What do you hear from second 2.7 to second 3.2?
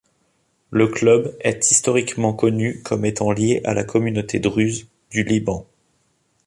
comme